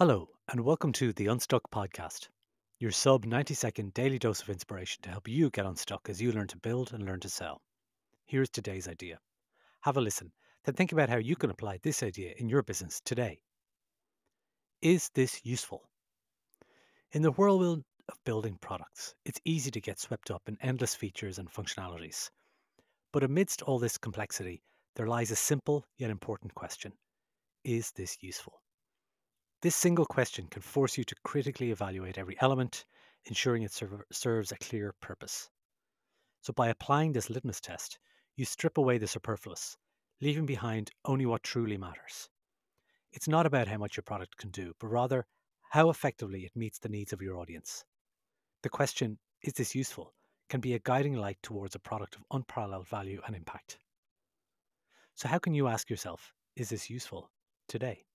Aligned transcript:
Hello, 0.00 0.30
and 0.48 0.64
welcome 0.64 0.92
to 0.92 1.12
the 1.12 1.26
Unstuck 1.26 1.70
podcast, 1.70 2.28
your 2.78 2.90
sub 2.90 3.26
90 3.26 3.52
second 3.52 3.92
daily 3.92 4.18
dose 4.18 4.40
of 4.40 4.48
inspiration 4.48 5.02
to 5.02 5.10
help 5.10 5.28
you 5.28 5.50
get 5.50 5.66
unstuck 5.66 6.08
as 6.08 6.22
you 6.22 6.32
learn 6.32 6.46
to 6.46 6.56
build 6.56 6.94
and 6.94 7.04
learn 7.04 7.20
to 7.20 7.28
sell. 7.28 7.60
Here's 8.24 8.48
today's 8.48 8.88
idea. 8.88 9.18
Have 9.82 9.98
a 9.98 10.00
listen, 10.00 10.32
then 10.64 10.74
think 10.74 10.92
about 10.92 11.10
how 11.10 11.18
you 11.18 11.36
can 11.36 11.50
apply 11.50 11.80
this 11.82 12.02
idea 12.02 12.32
in 12.38 12.48
your 12.48 12.62
business 12.62 13.02
today. 13.04 13.40
Is 14.80 15.10
this 15.12 15.38
useful? 15.44 15.82
In 17.12 17.20
the 17.20 17.32
whirlwind 17.32 17.84
of 18.08 18.24
building 18.24 18.56
products, 18.58 19.14
it's 19.26 19.42
easy 19.44 19.70
to 19.70 19.82
get 19.82 20.00
swept 20.00 20.30
up 20.30 20.44
in 20.46 20.56
endless 20.62 20.94
features 20.94 21.38
and 21.38 21.52
functionalities. 21.52 22.30
But 23.12 23.22
amidst 23.22 23.60
all 23.60 23.78
this 23.78 23.98
complexity, 23.98 24.62
there 24.96 25.06
lies 25.06 25.30
a 25.30 25.36
simple 25.36 25.84
yet 25.98 26.08
important 26.08 26.54
question 26.54 26.94
Is 27.64 27.92
this 27.92 28.16
useful? 28.22 28.62
This 29.62 29.76
single 29.76 30.06
question 30.06 30.46
can 30.46 30.62
force 30.62 30.96
you 30.96 31.04
to 31.04 31.14
critically 31.22 31.70
evaluate 31.70 32.16
every 32.16 32.34
element, 32.40 32.86
ensuring 33.26 33.62
it 33.62 33.72
serv- 33.72 34.04
serves 34.10 34.52
a 34.52 34.56
clear 34.56 34.94
purpose. 35.02 35.50
So, 36.40 36.54
by 36.54 36.68
applying 36.68 37.12
this 37.12 37.28
litmus 37.28 37.60
test, 37.60 37.98
you 38.36 38.46
strip 38.46 38.78
away 38.78 38.96
the 38.96 39.06
superfluous, 39.06 39.76
leaving 40.22 40.46
behind 40.46 40.92
only 41.04 41.26
what 41.26 41.42
truly 41.42 41.76
matters. 41.76 42.30
It's 43.12 43.28
not 43.28 43.44
about 43.44 43.68
how 43.68 43.76
much 43.76 43.98
your 43.98 44.02
product 44.02 44.38
can 44.38 44.50
do, 44.50 44.72
but 44.80 44.86
rather 44.86 45.26
how 45.68 45.90
effectively 45.90 46.46
it 46.46 46.56
meets 46.56 46.78
the 46.78 46.88
needs 46.88 47.12
of 47.12 47.20
your 47.20 47.36
audience. 47.36 47.84
The 48.62 48.70
question, 48.70 49.18
is 49.42 49.52
this 49.52 49.74
useful, 49.74 50.14
can 50.48 50.62
be 50.62 50.72
a 50.72 50.78
guiding 50.78 51.16
light 51.16 51.38
towards 51.42 51.74
a 51.74 51.80
product 51.80 52.16
of 52.16 52.24
unparalleled 52.30 52.88
value 52.88 53.20
and 53.26 53.36
impact. 53.36 53.78
So, 55.16 55.28
how 55.28 55.38
can 55.38 55.52
you 55.52 55.68
ask 55.68 55.90
yourself, 55.90 56.32
is 56.56 56.70
this 56.70 56.88
useful 56.88 57.30
today? 57.68 58.06